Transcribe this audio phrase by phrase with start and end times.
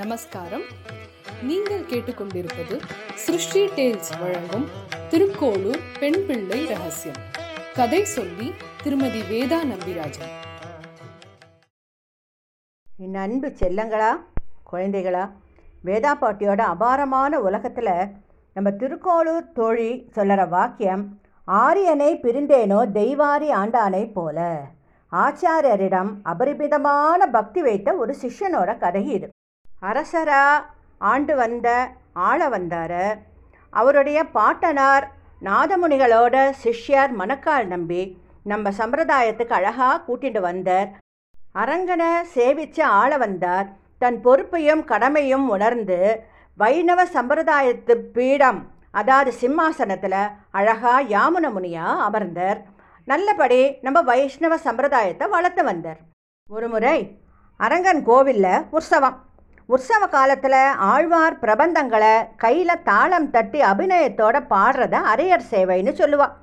[0.00, 0.62] நமஸ்காரம்.
[1.48, 2.74] நீங்கள் கேட்டுக்கொண்டிருப்பது
[3.14, 4.64] சிருஷ்டி டேல்ஸ் வழங்கும்
[5.10, 7.18] திருக்கோளூர் பெண் பிள்ளை ரகசியம்.
[7.74, 8.52] கதை சொல்லி
[8.82, 10.32] திருமதி வேதா நம்பிராஜன்.
[12.98, 14.10] என் அன்பு செல்லங்களா
[14.72, 15.24] குழந்தைகளா
[15.84, 17.92] வேதா பாட்டியோட அபாரமான உலகத்தில்
[18.54, 21.04] நம்ம திருக்கோளூர் தோழி சொல்லுற வாக்கியம்
[21.44, 24.48] ஆரியனை பிரிந்தேனோ தெய்வாரி ஆண்டானை போல.
[25.12, 29.28] ஆச்சாரியரிடம் அபரிமிதமான பக்தி வைத்த ஒரு சிஷ்யனோட கதை இது.
[29.88, 30.44] அரசரா
[30.98, 31.68] ஆண்டு வந்த
[32.12, 33.00] ஆள வந்தார்.
[33.70, 35.04] அவருடைய பாட்டனார்
[35.42, 38.02] நாதமுனிகளோட சிஷ்யார் மணக்கால் நம்பி
[38.44, 40.88] நம்ம சம்பிரதாயத்துக்கு அழகாக கூட்டிட்டு வந்தார்.
[41.62, 43.66] அரங்கனை சேவித்து ஆள வந்தார்.
[43.98, 45.98] தன் பொறுப்பையும் கடமையும் உணர்ந்து
[46.58, 48.60] வைணவ சம்பிரதாயத்து பீடம்
[49.00, 50.20] அதாவது சிம்மாசனத்தில்
[50.50, 52.58] அழகா யாமுன முனியாக அமர்ந்தார்.
[53.04, 56.00] நல்லபடி நம்ம வைஷ்ணவ சம்பிரதாயத்தை வளர்த்து வந்தார்.
[56.48, 56.96] ஒரு முறை
[57.56, 59.18] அரங்கன் கோவிலில் உற்சவம்.
[59.74, 60.56] உற்சவ காலத்தில்
[60.92, 66.34] ஆழ்வார் பிரபந்தங்களை கையில் தாளம் தட்டி அபிநயத்தோட பாடுறத அரையர் சேவைன்னு சொல்லுவாள்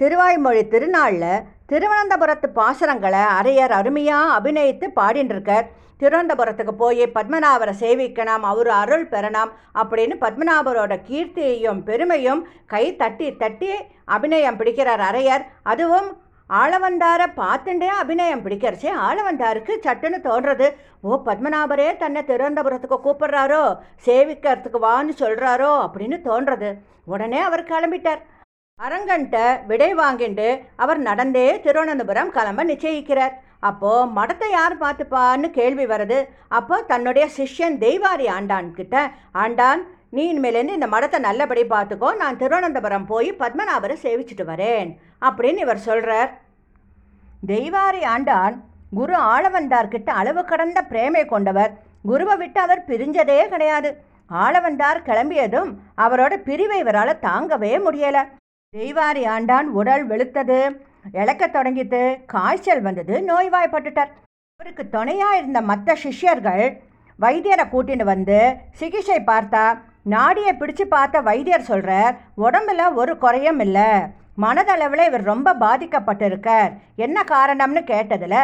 [0.00, 5.66] திருவாய்மொழி திருநாளில் திருவனந்தபுரத்து பாசுரங்களை அரையர் அருமையாக அபிநயித்து பாடின்றிருக்கார்.
[6.00, 12.42] திருவனந்தபுரத்துக்கு போய் பத்மநாபரை சேவிக்கணும் அவர் அருள் பெறணும் அப்படின்னு பத்மநாபரோட கீர்த்தியையும் பெருமையும்
[12.74, 13.70] கை தட்டி தட்டி
[14.16, 15.44] அபிநயம் பிடிக்கிறார் அரையர்.
[15.72, 16.08] அதுவும்
[16.50, 20.66] ஆளவந்தாரை பார்த்துட்டே அபிநயம் பிடிக்கிறச்சே ஆளவந்தாருக்கு சட்டுன்னு தோன்றது.
[21.00, 23.62] ஓ பத்மநாபரே தன்னை திருவனந்தபுரத்துக்கு கூப்பிடுறாரோ
[24.06, 26.70] சேவிக்கிறதுக்கு வான்னு சொல்கிறாரோ அப்படின்னு தோன்றது.
[27.04, 28.22] உடனே அவர் கிளம்பிட்டார்.
[28.78, 33.34] அரங்கன்ட்ட விடை வாங்கிட்டு அவர் நடந்தே திருவனந்தபுரம் கிளம்ப நிச்சயிக்கிறார்.
[33.68, 36.18] அப்போது மடத்தை யார் பார்த்துப்பான்னு கேள்வி வருது
[36.58, 38.96] அப்போ தன்னுடைய சிஷ்யன் தெய்வாரி ஆண்டான்கிட்ட
[39.44, 39.82] ஆண்டான்
[40.16, 44.90] நீ இனிமேலேருந்து இந்த மடத்தை நல்லபடி பார்த்துக்கோ நான் திருவனந்தபுரம் போய் பத்மநாபரை சேவிச்சுட்டு வரேன்
[45.28, 46.30] அப்படின்னு இவர் சொல்கிறார்
[47.52, 48.56] தெய்வாரி ஆண்டான்
[48.96, 51.72] குரு ஆளவந்தார்கிட்ட அளவு கடந்த பிரேமை கொண்டவர்.
[52.10, 53.90] குருவை விட்டு அவர் பிரிஞ்சதே கிடையாது.
[54.30, 55.70] ஆளவந்தார் கிளம்பியதும்
[56.04, 58.22] அவரோட பிரிவை இவரால் தாங்கவே முடியலை.
[58.74, 60.60] தெய்வாரி ஆண்டான் உடல் வெளுத்தது.
[61.22, 62.00] இழக்க தொடங்கிட்டு
[62.34, 64.12] காய்ச்சல் வந்தது நோய்வாய்ப்பட்டுட்டார்.
[64.60, 66.64] அவருக்கு துணையாக இருந்த மற்ற சிஷ்யர்கள்
[67.18, 68.38] வைத்தியரை கூட்டின்னு வந்து
[68.78, 69.64] சிகிச்சை பார்த்தா
[70.14, 72.14] நாடியை பிடிச்சு பார்த்த வைத்தியர் சொல்கிறார்
[72.46, 73.90] உடம்புல ஒரு குறையும் இல்லை.
[74.44, 76.72] மனதளவில் இவர் ரொம்ப பாதிக்கப்பட்டிருக்கார்.
[77.06, 78.40] என்ன காரணம்னு கேட்டதில்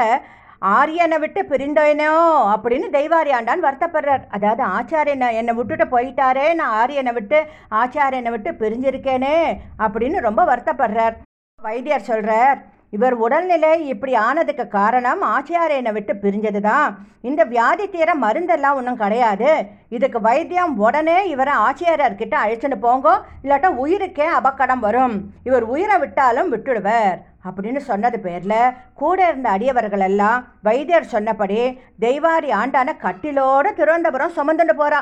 [0.77, 2.12] ஆரியனை விட்டு பிரிந்தோனோ
[2.53, 4.25] அப்படின்னு தெய்வாரியாண்டான் வருத்தப்படுறார்.
[4.37, 7.39] அதாவது ஆச்சாரியனை என்னை விட்டுட்டு போயிட்டாரே நான் ஆரியனை விட்டு
[7.81, 9.37] ஆச்சாரியனை விட்டு பிரிஞ்சிருக்கேனே
[9.84, 11.17] அப்படின்னு ரொம்ப வருத்தப்படுறார்.
[11.65, 12.61] வைத்தியர் சொல்கிறார்
[12.95, 16.89] இவர் உடல்நிலை இப்படி ஆனதுக்கு காரணம் ஆச்சாரியனை விட்டு பிரிஞ்சது தான்
[17.28, 19.50] இந்த வியாதி தீர மருந்தெல்லாம் ஒன்றும் கிடையாது.
[19.97, 23.15] இதுக்கு வைத்தியம் உடனே இவரை ஆச்சியாரர்கிட்ட அழைச்சின்னு போங்கோ
[23.45, 25.15] இல்லாட்டா உயிருக்கே அபக்கடம் வரும்.
[25.49, 27.17] இவர் உயிரை விட்டாலும் விட்டுடுவர்.
[27.49, 31.62] அப்படின்னு சொன்னது பேரில் கூட இருந்த அடியவர்கள் எல்லாம் வைத்தியர் சொன்னபடி
[32.06, 35.01] தெய்வாரி ஆண்டான கட்டிலோடு திருவனந்தபுரம் சுமந்துட்டு போகிறா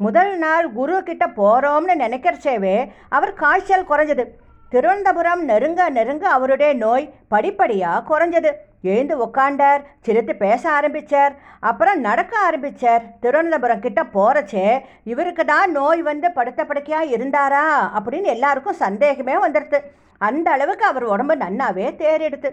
[0.00, 2.76] முதல் நாள் குரு கிட்ட போகிறோம்னு நினைக்கிறச்சேவே
[3.16, 4.24] அவர் காய்ச்சல் குறைஞ்சது.
[4.72, 8.50] திருவனந்தபுரம் நெருங்க நெருங்க அவருடைய நோய் படிப்படியாக குறைஞ்சது.
[8.90, 11.34] எழுந்து உக்காண்டார் சிரித்து பேச ஆரம்பித்தார்
[11.70, 14.66] அப்புறம் நடக்க ஆரம்பித்தார் திருவனந்தபுரம் கிட்ட போகிறச்சே
[15.12, 17.64] இவருக்கு தான் நோய் வந்து படுத்த படுக்கையாக இருந்தாரா?
[17.98, 19.80] அப்படின்னு எல்லாருக்கும் சந்தேகமே வந்துடுது
[20.20, 22.50] அந்த அளவுக்கு அவர் உடம்பு நன்னாவே தேறிடுது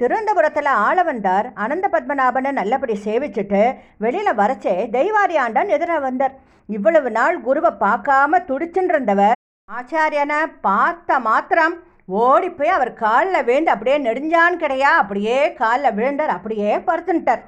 [0.00, 1.46] திருவனந்தபுரத்தில் ஆள வந்தார்.
[1.64, 3.62] அனந்த பத்மநாபனை நல்லபடி சேவிச்சுட்டு
[4.04, 6.34] வெளியில் வரச்சே தெய்வாரி ஆண்டான் எதிராக வந்தார்.
[6.68, 9.38] இவ்வளவு நாள் குருவை பார்க்காம துடிச்சுட்டு இருந்தவர்
[9.78, 11.74] ஆச்சாரியனை பார்த்த மாத்திரம்
[12.22, 14.90] ஓடி போய் அவர் காலில் விழுந்து அப்படியே நெடுஞ்சான் கிடையா?
[15.02, 16.32] அப்படியே காலில் விழுந்தார்.
[16.36, 17.42] அப்படியே பருத்துன்ட்டார்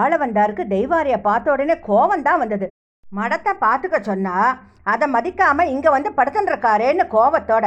[0.00, 2.66] ஆள வந்தாருக்கு தெய்வாரியை பார்த்த உடனே கோவம் தான் வந்தது.
[3.04, 4.52] மடத்தை பார்த்துக்க சொன்னால்
[4.92, 7.66] அதை மதிக்காமல் இங்கே வந்து படுத்துட்டுருக்காரேன்னு கோவத்தோட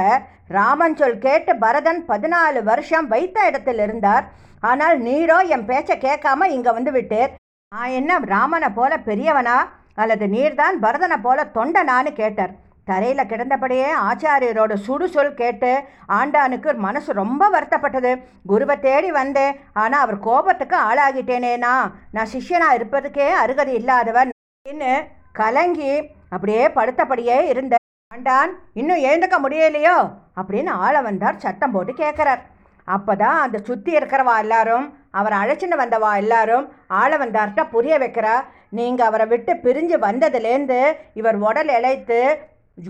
[0.58, 4.26] ராமன் சொல் கேட்டு பரதன் பதினாலு வருஷம் வைத்த இடத்தில் இருந்தார்.
[4.70, 7.34] ஆனால் நீரோ என் பேச்சை கேட்காம இங்கே வந்து விட்டேர்.
[7.72, 9.58] நான் என்ன ராமனை போல பெரியவனா?
[10.02, 12.54] அல்லது நீர்தான் பரதனை போல தொண்டனான்னு கேட்டார்.
[12.88, 15.72] தரையில் கிடந்தபடியே ஆச்சாரியரோட சுடு சொல் கேட்டு
[16.20, 18.12] ஆண்டானுக்கு மனசு ரொம்ப வருத்தப்பட்டது.
[18.52, 19.58] குருவை தேடி வந்தேன்.
[19.74, 21.74] ஆனால் அவர் கோபத்துக்கு ஆளாகிட்டேனேனா
[22.16, 24.32] நான் சிஷ்யனாக இருப்பதுக்கே அருகதை இல்லாதவன்.
[24.66, 24.94] என்று
[25.32, 25.92] கலங்கி
[26.30, 27.76] அப்படியே படுத்தபடியே இருந்த
[28.12, 29.98] ஆண்டான் இன்னும் எழுந்துக்க முடியலையோ?
[30.40, 32.42] அப்படின்னு ஆள வந்தார் சத்தம் போட்டு கேட்குறார்
[32.88, 36.66] அப்போதான் அந்த சுற்றி இருக்கிறவா எல்லாரும் அவரை அழைச்சின்னு வந்தவா எல்லாரும்
[37.02, 38.36] ஆள வந்தார்கிட்ட புரிய வைக்கிறா.
[38.78, 40.80] நீங்கள் அவரை விட்டு பிரிஞ்சு வந்ததுலேருந்து
[41.14, 42.20] இவர் உடல் இழைத்து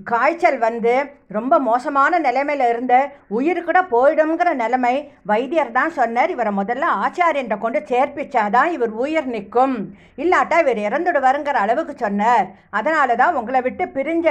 [0.10, 0.94] காய்ச்சல் வந்து
[1.38, 3.00] ரொம்ப மோசமான நிலைமையில் இருந்து
[3.38, 4.94] உயிர் கூட போயிடுங்கிற நிலைமை
[5.32, 6.34] வைத்தியர் தான் சொன்னார்.
[6.36, 9.76] இவரை முதல்ல ஆச்சாரியன்ற கொண்டு சேர்ப்பிச்சாதான் இவர் உயிர் நிற்கும்.
[10.24, 12.48] இல்லாட்டா இவர் இறந்துடுவாருங்கிற அளவுக்கு சொன்னார்.
[12.80, 14.28] அதனால தான் உங்களை விட்டு பிரிஞ்ச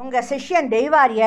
[0.00, 1.22] உங்கள் சிஷ்யன் தெய்வாரிய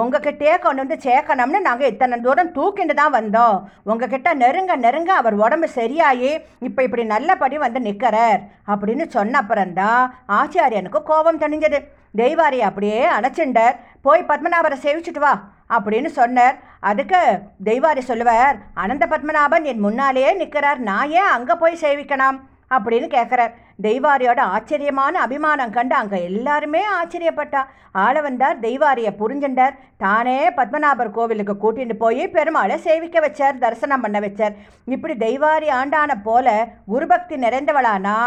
[0.00, 3.56] உங்ககிட்டே கொண்டு வந்து சேர்க்கணும்னு நாங்கள் இத்தனை தூரம் தூக்கிட்டு தான் வந்தோம்.
[3.90, 6.32] உங்ககிட்ட நெருங்க நெருங்க அவர் உடம்பு சரியாகி
[6.68, 8.40] இப்போ இப்படி நல்லபடி வந்து நிற்கிறார்
[8.72, 10.02] அப்படின்னு சொன்ன அப்புறம்தான்
[10.40, 11.80] ஆச்சாரியனுக்கு கோபம் தணிஞ்சது
[12.22, 15.32] தெய்வாரியை அப்படியே அணைச்சுண்டார் போய் பத்மநாபரை சேவிச்சுட்டு வா
[15.76, 16.56] அப்படின்னு சொன்னார்.
[16.90, 17.22] அதுக்கு
[17.70, 22.38] தெய்வாரி சொல்லுவார் அனந்த பத்மநாபன் என் முன்னாலேயே நிற்கிறார் நான் ஏன் அங்கே போய் சேவிக்கணும்?
[22.74, 23.54] அப்படின்னு கேட்குறார்
[23.86, 27.62] தெய்வாரியோட ஆச்சரியமான அபிமானம் கண்டு அங்கே எல்லாருமே ஆச்சரியப்பட்டா.
[28.02, 29.78] ஆள வந்தார் தெய்வாரியை புரிஞ்சுண்டார்.
[30.04, 34.54] தானே பத்மநாபர் கோவிலுக்கு கூட்டிட்டு போய் பெருமாளை சேவிக்க வச்சார் தரிசனம் பண்ண வச்சார்.
[34.94, 36.46] இப்படி தெய்வாரி ஆண்டான போல
[36.92, 38.18] குருபக்தி நிறைந்தவளானா?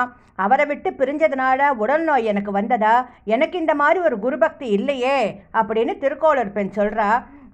[0.44, 2.96] அவரை விட்டு பிரிஞ்சதுனால உடல் நோய் எனக்கு வந்ததா?
[3.36, 5.18] எனக்கு இந்த மாதிரி ஒரு குருபக்தி இல்லையே
[5.60, 7.10] அப்படின்னு திருக்கோளர் பெண் சொல்கிறா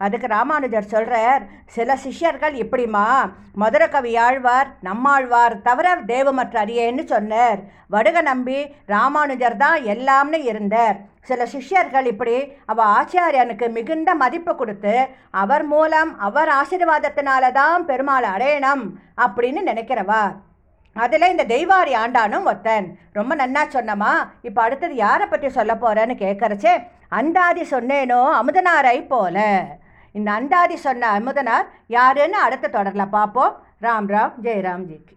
[0.05, 1.43] அதுக்கு ராமானுஜர் சொல்கிறார்
[1.75, 3.05] சில சிஷ்யர்கள் இப்படிமா
[3.61, 7.59] மதுர கவி ஆழ்வார் நம்மாழ்வார் தவிர தேவமற்ற அரியேன்னு சொன்னார்.
[7.93, 8.59] வடுக நம்பி
[8.93, 10.97] ராமானுஜர் தான் எல்லாம்னு இருந்தார்.
[11.29, 12.35] சில சிஷ்யர்கள் இப்படி
[12.71, 14.93] அவ ஆச்சாரியனுக்கு மிகுந்த மதிப்பு கொடுத்து
[15.43, 18.85] அவர் மூலம் அவர் ஆசீர்வாதத்தினால தான் பெருமாள் அடையணும்
[19.25, 20.23] அப்படின்னு நினைக்கிறவா.
[20.95, 22.87] அதில் இந்த தெய்வாரி ஆண்டானும் ஒத்தன்.
[23.17, 24.13] ரொம்ப நன்னா சொன்னமா
[24.47, 26.73] இப்போ அடுத்தது யாரை பற்றி சொல்ல போகிறேன்னு கேட்கறச்சே
[27.19, 29.37] அந்தாதி சொன்னேனோ அமுதனாரை போல.
[30.11, 33.53] இந்த அந்தாதி சொன்ன அமுதனார் யாருன்னு அடுத்த தொடரில் பார்ப்போம்.
[33.81, 35.15] ராம் ராம் ஜெயராம் ஜிக்கு